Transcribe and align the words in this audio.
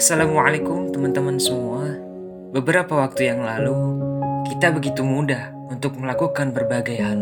Assalamualaikum 0.00 0.96
teman-teman 0.96 1.36
semua. 1.36 1.84
Beberapa 2.56 3.04
waktu 3.04 3.36
yang 3.36 3.44
lalu, 3.44 4.00
kita 4.48 4.72
begitu 4.72 5.04
mudah 5.04 5.52
untuk 5.68 5.92
melakukan 6.00 6.56
berbagai 6.56 6.96
hal. 6.96 7.20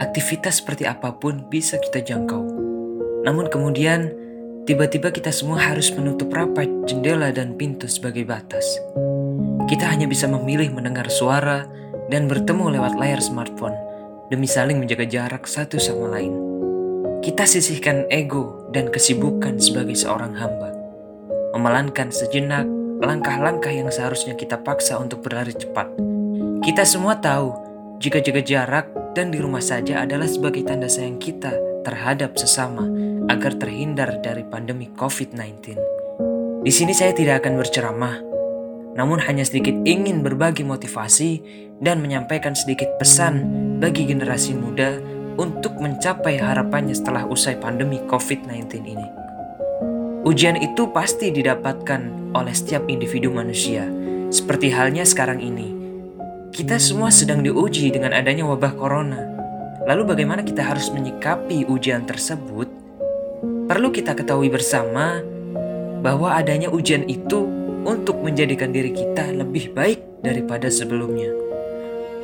Aktivitas 0.00 0.64
seperti 0.64 0.88
apa 0.88 1.12
pun 1.20 1.44
bisa 1.52 1.76
kita 1.76 2.00
jangkau. 2.00 2.48
Namun 3.28 3.52
kemudian, 3.52 4.08
tiba-tiba 4.64 5.12
kita 5.12 5.28
semua 5.28 5.60
harus 5.60 5.92
menutup 5.92 6.32
rapat 6.32 6.64
jendela 6.88 7.28
dan 7.28 7.52
pintu 7.60 7.84
sebagai 7.92 8.24
batas. 8.24 8.64
Kita 9.68 9.84
hanya 9.84 10.08
bisa 10.08 10.24
memilih 10.32 10.72
mendengar 10.72 11.12
suara 11.12 11.68
dan 12.08 12.24
bertemu 12.24 12.72
lewat 12.80 12.96
layar 12.96 13.20
smartphone 13.20 13.76
demi 14.32 14.48
saling 14.48 14.80
menjaga 14.80 15.04
jarak 15.04 15.44
satu 15.44 15.76
sama 15.76 16.08
lain. 16.08 16.40
Kita 17.20 17.44
sisihkan 17.44 18.08
ego 18.08 18.64
dan 18.72 18.88
kesibukan 18.88 19.60
sebagai 19.60 19.92
seorang 19.92 20.32
hamba 20.40 20.75
memelankan 21.56 22.12
sejenak 22.12 22.68
langkah-langkah 23.00 23.72
yang 23.72 23.88
seharusnya 23.88 24.36
kita 24.36 24.60
paksa 24.60 25.00
untuk 25.00 25.24
berlari 25.24 25.56
cepat. 25.56 25.88
Kita 26.60 26.84
semua 26.84 27.16
tahu 27.16 27.56
jika 27.96 28.20
jaga 28.20 28.44
jarak 28.44 28.86
dan 29.16 29.32
di 29.32 29.40
rumah 29.40 29.64
saja 29.64 30.04
adalah 30.04 30.28
sebagai 30.28 30.68
tanda 30.68 30.84
sayang 30.84 31.16
kita 31.16 31.48
terhadap 31.80 32.36
sesama 32.36 32.84
agar 33.32 33.56
terhindar 33.56 34.20
dari 34.20 34.44
pandemi 34.44 34.92
COVID-19. 34.92 35.80
Di 36.60 36.72
sini 36.72 36.92
saya 36.92 37.16
tidak 37.16 37.40
akan 37.40 37.56
berceramah, 37.56 38.16
namun 38.92 39.16
hanya 39.24 39.48
sedikit 39.48 39.72
ingin 39.88 40.20
berbagi 40.20 40.60
motivasi 40.60 41.40
dan 41.80 42.04
menyampaikan 42.04 42.52
sedikit 42.52 43.00
pesan 43.00 43.44
bagi 43.80 44.04
generasi 44.04 44.52
muda 44.52 45.00
untuk 45.40 45.76
mencapai 45.80 46.36
harapannya 46.40 46.96
setelah 46.96 47.24
usai 47.28 47.56
pandemi 47.60 48.00
COVID-19 48.04 48.72
ini. 48.84 49.25
Ujian 50.26 50.58
itu 50.58 50.90
pasti 50.90 51.30
didapatkan 51.30 52.34
oleh 52.34 52.50
setiap 52.50 52.90
individu 52.90 53.30
manusia, 53.30 53.86
seperti 54.26 54.74
halnya 54.74 55.06
sekarang 55.06 55.38
ini. 55.38 55.70
Kita 56.50 56.82
semua 56.82 57.14
sedang 57.14 57.46
diuji 57.46 57.94
dengan 57.94 58.10
adanya 58.10 58.42
wabah 58.42 58.74
corona. 58.74 59.22
Lalu 59.86 60.02
bagaimana 60.02 60.42
kita 60.42 60.66
harus 60.66 60.90
menyikapi 60.90 61.70
ujian 61.70 62.10
tersebut? 62.10 62.66
Perlu 63.70 63.94
kita 63.94 64.18
ketahui 64.18 64.50
bersama 64.50 65.22
bahwa 66.02 66.34
adanya 66.34 66.74
ujian 66.74 67.06
itu 67.06 67.46
untuk 67.86 68.18
menjadikan 68.18 68.74
diri 68.74 68.90
kita 68.90 69.30
lebih 69.30 69.78
baik 69.78 70.26
daripada 70.26 70.66
sebelumnya. 70.74 71.30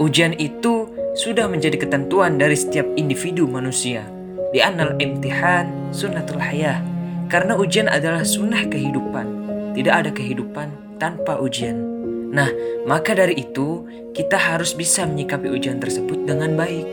Ujian 0.02 0.34
itu 0.42 0.90
sudah 1.14 1.46
menjadi 1.46 1.78
ketentuan 1.78 2.34
dari 2.34 2.58
setiap 2.58 2.98
individu 2.98 3.46
manusia. 3.46 4.02
Di 4.50 4.58
anal 4.58 4.98
imtihan 4.98 5.70
sunnatul 5.94 6.42
hayah 6.42 6.91
karena 7.32 7.56
ujian 7.56 7.88
adalah 7.88 8.28
sunnah 8.28 8.68
kehidupan. 8.68 9.24
Tidak 9.72 9.88
ada 9.88 10.12
kehidupan 10.12 11.00
tanpa 11.00 11.40
ujian. 11.40 11.80
Nah, 12.28 12.52
maka 12.84 13.16
dari 13.16 13.40
itu 13.40 13.88
kita 14.12 14.36
harus 14.36 14.76
bisa 14.76 15.08
menyikapi 15.08 15.48
ujian 15.48 15.80
tersebut 15.80 16.28
dengan 16.28 16.52
baik. 16.60 16.84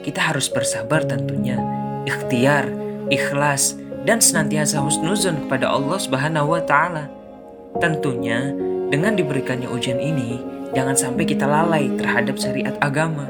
Kita 0.00 0.32
harus 0.32 0.48
bersabar 0.48 1.04
tentunya, 1.04 1.60
ikhtiar, 2.08 2.64
ikhlas, 3.12 3.76
dan 4.08 4.24
senantiasa 4.24 4.80
husnuzon 4.80 5.44
kepada 5.44 5.68
Allah 5.68 6.00
Subhanahu 6.00 6.56
wa 6.56 6.64
taala. 6.64 7.12
Tentunya, 7.76 8.56
dengan 8.88 9.20
diberikannya 9.20 9.68
ujian 9.68 10.00
ini, 10.00 10.40
jangan 10.72 10.96
sampai 10.96 11.28
kita 11.28 11.44
lalai 11.44 11.92
terhadap 12.00 12.40
syariat 12.40 12.76
agama 12.80 13.28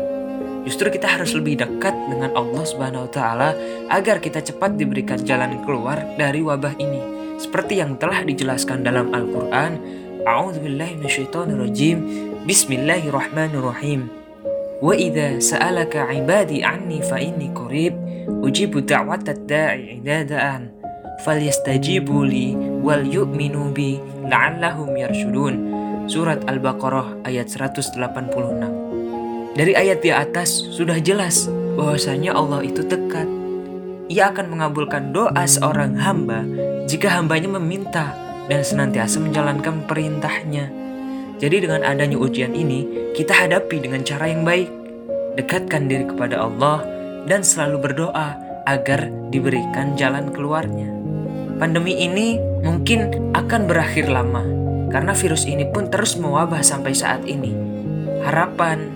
Justru 0.64 0.88
kita 0.88 1.04
harus 1.04 1.36
lebih 1.36 1.60
dekat 1.60 1.92
dengan 2.08 2.32
Allah 2.32 2.64
Subhanahu 2.64 3.04
wa 3.04 3.12
taala 3.12 3.52
agar 3.92 4.16
kita 4.18 4.40
cepat 4.40 4.80
diberikan 4.80 5.20
jalan 5.20 5.60
keluar 5.68 6.00
dari 6.16 6.40
wabah 6.40 6.72
ini. 6.80 7.00
Seperti 7.36 7.84
yang 7.84 8.00
telah 8.00 8.24
dijelaskan 8.24 8.80
dalam 8.80 9.12
Al-Qur'an, 9.12 9.76
A'udzubillahi. 10.24 11.04
Bismillahirrahmanirrahim. 12.48 14.08
Wa 14.80 14.92
idza 14.96 15.40
sa'alaka 15.40 16.08
'ibadi 16.08 16.64
'anni 16.64 17.04
fa 17.04 17.20
inni 17.20 17.52
qarib 17.52 17.92
ujibu 18.40 18.80
da'watad 18.80 19.44
da'i 19.44 20.00
idza 20.00 20.64
falyastajibu 21.22 22.24
li 22.26 22.56
wal 22.80 23.04
yu'minu 23.04 23.70
bi 23.70 24.00
la'allahum 24.26 24.96
yarshudun. 24.96 25.54
Surat 26.04 26.44
Al-Baqarah 26.48 27.24
ayat 27.24 27.48
186. 27.48 28.73
Dari 29.54 29.70
ayat 29.70 30.02
di 30.02 30.10
atas 30.10 30.50
sudah 30.50 30.98
jelas 30.98 31.46
bahwasanya 31.78 32.34
Allah 32.34 32.66
itu 32.66 32.82
dekat. 32.82 33.30
Ia 34.10 34.34
akan 34.34 34.50
mengabulkan 34.50 35.14
doa 35.14 35.46
seorang 35.46 35.94
hamba 35.94 36.42
jika 36.90 37.14
hambanya 37.14 37.54
meminta 37.54 38.18
dan 38.50 38.66
senantiasa 38.66 39.22
menjalankan 39.22 39.86
perintahnya. 39.86 40.68
Jadi 41.38 41.70
dengan 41.70 41.86
adanya 41.86 42.18
ujian 42.18 42.50
ini, 42.50 43.10
kita 43.14 43.30
hadapi 43.30 43.78
dengan 43.78 44.02
cara 44.02 44.26
yang 44.26 44.42
baik. 44.42 44.66
Dekatkan 45.38 45.86
diri 45.86 46.10
kepada 46.10 46.42
Allah 46.42 46.82
dan 47.30 47.46
selalu 47.46 47.78
berdoa 47.90 48.34
agar 48.66 49.06
diberikan 49.30 49.94
jalan 49.94 50.34
keluarnya. 50.34 50.90
Pandemi 51.62 52.02
ini 52.02 52.42
mungkin 52.66 53.30
akan 53.38 53.70
berakhir 53.70 54.10
lama 54.10 54.42
karena 54.90 55.14
virus 55.14 55.46
ini 55.46 55.62
pun 55.70 55.86
terus 55.94 56.18
mewabah 56.18 56.62
sampai 56.62 56.90
saat 56.90 57.22
ini. 57.26 57.54
Harapan 58.26 58.90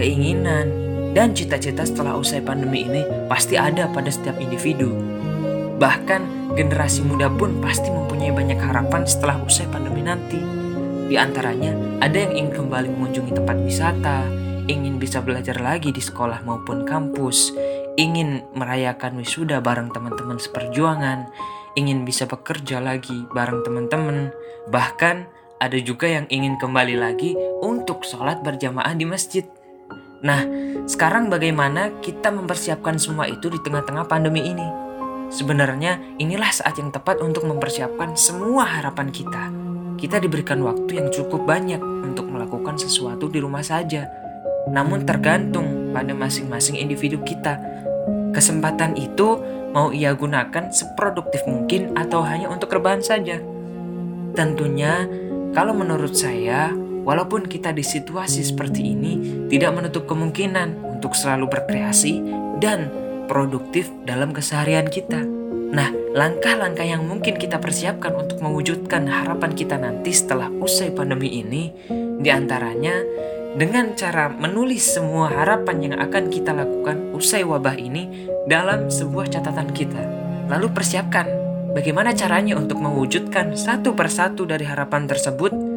keinginan, 0.00 0.72
dan 1.12 1.36
cita-cita 1.36 1.84
setelah 1.84 2.16
usai 2.16 2.40
pandemi 2.40 2.88
ini 2.88 3.04
pasti 3.28 3.60
ada 3.60 3.84
pada 3.92 4.08
setiap 4.08 4.40
individu. 4.40 4.96
Bahkan 5.76 6.54
generasi 6.56 7.04
muda 7.04 7.28
pun 7.28 7.60
pasti 7.60 7.92
mempunyai 7.92 8.32
banyak 8.32 8.56
harapan 8.56 9.04
setelah 9.04 9.36
usai 9.44 9.68
pandemi 9.68 10.00
nanti. 10.00 10.40
Di 11.10 11.20
antaranya, 11.20 12.00
ada 12.00 12.16
yang 12.16 12.32
ingin 12.32 12.64
kembali 12.64 12.88
mengunjungi 12.96 13.32
tempat 13.36 13.56
wisata, 13.60 14.24
ingin 14.70 14.96
bisa 14.96 15.20
belajar 15.20 15.58
lagi 15.58 15.90
di 15.90 15.98
sekolah 15.98 16.46
maupun 16.46 16.86
kampus, 16.86 17.52
ingin 17.98 18.46
merayakan 18.54 19.18
wisuda 19.18 19.58
bareng 19.58 19.90
teman-teman 19.90 20.38
seperjuangan, 20.38 21.26
ingin 21.74 22.06
bisa 22.06 22.30
bekerja 22.30 22.78
lagi 22.78 23.26
bareng 23.34 23.66
teman-teman, 23.66 24.30
bahkan 24.70 25.26
ada 25.58 25.76
juga 25.82 26.06
yang 26.06 26.30
ingin 26.30 26.56
kembali 26.56 26.96
lagi 26.96 27.34
untuk 27.60 28.06
sholat 28.06 28.40
berjamaah 28.46 28.94
di 28.94 29.04
masjid. 29.04 29.44
Nah, 30.20 30.44
sekarang 30.84 31.32
bagaimana 31.32 31.96
kita 32.04 32.28
mempersiapkan 32.28 33.00
semua 33.00 33.24
itu 33.24 33.48
di 33.48 33.56
tengah-tengah 33.64 34.04
pandemi 34.04 34.44
ini? 34.44 34.68
Sebenarnya 35.32 35.96
inilah 36.20 36.52
saat 36.52 36.76
yang 36.76 36.92
tepat 36.92 37.24
untuk 37.24 37.48
mempersiapkan 37.48 38.18
semua 38.18 38.68
harapan 38.68 39.08
kita. 39.08 39.48
Kita 39.96 40.20
diberikan 40.20 40.60
waktu 40.60 41.00
yang 41.00 41.08
cukup 41.08 41.48
banyak 41.48 41.80
untuk 41.80 42.28
melakukan 42.28 42.76
sesuatu 42.76 43.32
di 43.32 43.40
rumah 43.40 43.64
saja. 43.64 44.10
Namun 44.68 45.08
tergantung 45.08 45.94
pada 45.96 46.12
masing-masing 46.12 46.76
individu 46.76 47.22
kita. 47.24 47.56
Kesempatan 48.36 48.98
itu 49.00 49.40
mau 49.72 49.94
ia 49.94 50.12
gunakan 50.12 50.68
seproduktif 50.68 51.46
mungkin 51.46 51.94
atau 51.96 52.20
hanya 52.26 52.50
untuk 52.50 52.74
rebahan 52.74 53.00
saja. 53.00 53.38
Tentunya 54.34 55.06
kalau 55.54 55.72
menurut 55.72 56.12
saya 56.12 56.74
Walaupun 57.00 57.48
kita 57.48 57.72
di 57.72 57.80
situasi 57.80 58.44
seperti 58.44 58.92
ini, 58.92 59.46
tidak 59.48 59.72
menutup 59.76 60.04
kemungkinan 60.04 61.00
untuk 61.00 61.16
selalu 61.16 61.48
berkreasi 61.48 62.20
dan 62.60 62.92
produktif 63.30 63.88
dalam 64.04 64.34
keseharian 64.36 64.90
kita. 64.90 65.22
Nah, 65.70 65.94
langkah-langkah 66.12 66.82
yang 66.82 67.06
mungkin 67.06 67.38
kita 67.38 67.62
persiapkan 67.62 68.10
untuk 68.18 68.42
mewujudkan 68.42 69.06
harapan 69.06 69.54
kita 69.54 69.78
nanti 69.78 70.10
setelah 70.10 70.50
usai 70.50 70.90
pandemi 70.90 71.38
ini, 71.38 71.70
di 72.18 72.26
antaranya 72.26 73.00
dengan 73.54 73.94
cara 73.94 74.30
menulis 74.30 74.82
semua 74.82 75.30
harapan 75.30 75.90
yang 75.90 75.94
akan 75.98 76.26
kita 76.26 76.50
lakukan 76.54 77.14
usai 77.14 77.46
wabah 77.46 77.78
ini 77.78 78.30
dalam 78.50 78.90
sebuah 78.90 79.30
catatan 79.30 79.70
kita. 79.70 80.02
Lalu 80.50 80.74
persiapkan 80.74 81.26
bagaimana 81.70 82.10
caranya 82.18 82.58
untuk 82.58 82.82
mewujudkan 82.82 83.54
satu 83.54 83.94
persatu 83.94 84.46
dari 84.50 84.66
harapan 84.66 85.06
tersebut 85.06 85.69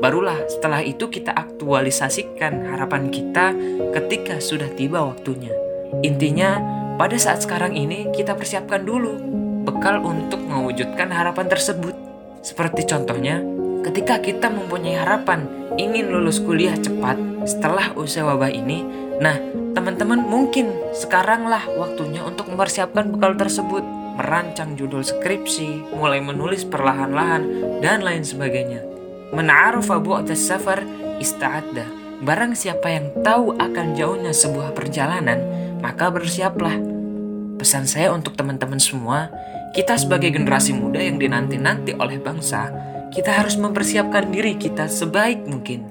Barulah 0.00 0.48
setelah 0.48 0.80
itu 0.80 1.12
kita 1.12 1.36
aktualisasikan 1.36 2.72
harapan 2.72 3.12
kita 3.12 3.52
ketika 3.92 4.40
sudah 4.40 4.72
tiba 4.72 5.04
waktunya. 5.04 5.52
Intinya, 6.00 6.56
pada 6.96 7.20
saat 7.20 7.44
sekarang 7.44 7.76
ini 7.76 8.08
kita 8.16 8.32
persiapkan 8.32 8.80
dulu 8.80 9.20
bekal 9.68 10.00
untuk 10.00 10.40
mewujudkan 10.40 11.12
harapan 11.12 11.52
tersebut. 11.52 11.92
Seperti 12.40 12.88
contohnya, 12.88 13.44
ketika 13.84 14.24
kita 14.24 14.48
mempunyai 14.48 14.96
harapan 14.96 15.44
ingin 15.76 16.08
lulus 16.08 16.40
kuliah 16.40 16.76
cepat 16.80 17.20
setelah 17.44 17.92
usia 17.92 18.24
wabah 18.24 18.48
ini, 18.48 18.80
nah 19.20 19.36
teman-teman 19.76 20.24
mungkin 20.24 20.72
sekaranglah 20.96 21.68
waktunya 21.76 22.24
untuk 22.24 22.48
mempersiapkan 22.48 23.12
bekal 23.12 23.36
tersebut, 23.36 23.84
merancang 24.16 24.80
judul 24.80 25.04
skripsi, 25.04 25.92
mulai 25.92 26.24
menulis 26.24 26.64
perlahan-lahan, 26.64 27.44
dan 27.84 28.00
lain 28.00 28.24
sebagainya. 28.24 28.99
Men'arafa 29.30 30.02
bu'tas 30.02 30.42
safar 30.42 30.82
ista'adda. 31.22 31.86
Barang 32.20 32.52
siapa 32.52 32.90
yang 32.90 33.14
tahu 33.24 33.56
akan 33.56 33.96
jauhnya 33.96 34.34
sebuah 34.34 34.76
perjalanan, 34.76 35.40
maka 35.80 36.12
bersiaplah. 36.12 36.76
Pesan 37.56 37.88
saya 37.88 38.12
untuk 38.12 38.36
teman-teman 38.36 38.80
semua, 38.80 39.32
Kita 39.70 39.94
sebagai 39.94 40.34
generasi 40.34 40.74
muda 40.74 40.98
yang 40.98 41.22
dinanti-nanti 41.22 41.94
oleh 41.94 42.18
bangsa, 42.18 42.74
kita 43.14 43.30
harus 43.30 43.54
mempersiapkan 43.54 44.26
diri 44.26 44.58
kita 44.58 44.90
sebaik 44.90 45.46
mungkin. 45.46 45.86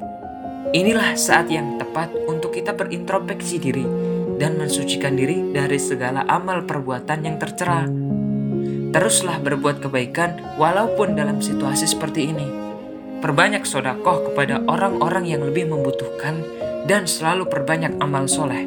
Inilah 0.75 1.15
saat 1.15 1.47
yang 1.47 1.79
tepat 1.79 2.11
untuk 2.27 2.51
kita 2.51 2.75
berintrospeksi 2.75 3.55
diri 3.55 3.87
dan 4.35 4.59
mensucikan 4.59 5.15
diri 5.15 5.55
dari 5.55 5.79
segala 5.79 6.27
amal 6.27 6.67
perbuatan 6.67 7.23
yang 7.23 7.39
tercela. 7.39 7.87
Teruslah 8.91 9.39
berbuat 9.39 9.79
kebaikan 9.79 10.59
walaupun 10.59 11.15
dalam 11.15 11.39
situasi 11.39 11.87
seperti 11.87 12.35
ini. 12.35 12.68
Perbanyak 13.19 13.67
sodakoh 13.67 14.31
kepada 14.31 14.63
orang-orang 14.63 15.27
yang 15.27 15.43
lebih 15.43 15.67
membutuhkan 15.67 16.39
dan 16.87 17.03
selalu 17.03 17.51
perbanyak 17.51 17.91
amal 17.99 18.31
soleh. 18.31 18.63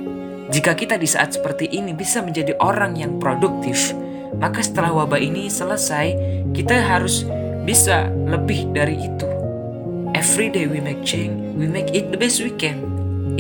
Jika 0.53 0.77
kita 0.77 1.01
di 1.01 1.09
saat 1.09 1.33
seperti 1.33 1.73
ini 1.73 1.97
bisa 1.97 2.21
menjadi 2.21 2.53
orang 2.61 2.93
yang 3.01 3.17
produktif, 3.17 3.97
maka 4.37 4.61
setelah 4.61 4.93
wabah 4.93 5.17
ini 5.17 5.49
selesai, 5.49 6.13
kita 6.53 6.85
harus 6.85 7.25
bisa 7.65 8.13
lebih 8.29 8.69
dari 8.77 9.01
itu. 9.01 9.25
Every 10.13 10.53
day 10.53 10.69
we 10.69 10.85
make 10.85 11.01
change, 11.01 11.33
we 11.57 11.65
make 11.65 11.97
it 11.97 12.13
the 12.13 12.21
best 12.21 12.45
we 12.45 12.53
can. 12.53 12.85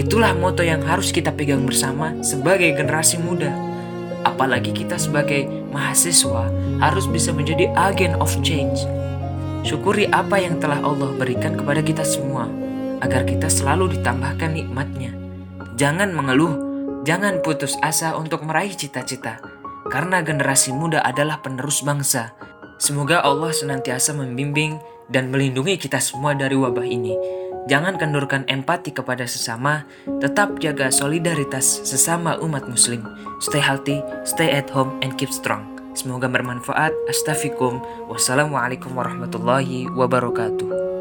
Itulah 0.00 0.32
moto 0.32 0.64
yang 0.64 0.81
harus 0.81 1.12
kita 1.12 1.29
pegang 1.37 1.69
bersama 1.69 2.17
sebagai 2.25 2.73
generasi 2.73 3.20
muda. 3.20 3.53
Apalagi 4.25 4.73
kita 4.73 4.97
sebagai 4.97 5.44
mahasiswa 5.69 6.49
harus 6.81 7.05
bisa 7.05 7.37
menjadi 7.37 7.69
agen 7.76 8.17
of 8.17 8.32
change. 8.41 8.88
Syukuri 9.62 10.11
apa 10.11 10.43
yang 10.43 10.59
telah 10.59 10.82
Allah 10.82 11.14
berikan 11.14 11.55
kepada 11.55 11.81
kita 11.82 12.03
semua, 12.03 12.50
agar 13.03 13.26
kita 13.26 13.47
selalu 13.47 13.99
ditambahkan 13.99 14.55
nikmatnya. 14.55 15.14
Jangan 15.79 16.14
mengeluh, 16.14 16.55
jangan 17.03 17.43
putus 17.43 17.79
asa 17.82 18.14
untuk 18.14 18.47
meraih 18.47 18.75
cita-cita 18.75 19.43
karena 19.91 20.23
generasi 20.23 20.70
muda 20.73 21.03
adalah 21.03 21.43
penerus 21.43 21.82
bangsa. 21.82 22.32
Semoga 22.79 23.23
Allah 23.23 23.50
senantiasa 23.53 24.14
membimbing 24.14 24.81
dan 25.12 25.29
melindungi 25.29 25.76
kita 25.79 25.99
semua 25.99 26.32
dari 26.32 26.55
wabah 26.56 26.87
ini. 26.87 27.14
Jangan 27.70 27.94
kendurkan 27.94 28.43
empati 28.50 28.91
kepada 28.91 29.23
sesama, 29.23 29.87
tetap 30.19 30.59
jaga 30.59 30.91
solidaritas 30.91 31.87
sesama 31.87 32.35
umat 32.43 32.67
muslim. 32.67 33.06
Stay 33.38 33.62
healthy, 33.62 34.03
stay 34.26 34.50
at 34.50 34.67
home, 34.67 34.99
and 34.99 35.14
keep 35.14 35.31
strong. 35.31 35.71
Semoga 35.92 36.28
bermanfaat. 36.28 36.92
Astaghfirullahaladzim. 37.08 38.08
Wassalamualaikum 38.08 38.92
warahmatullahi 38.92 39.88
wabarakatuh. 39.88 40.91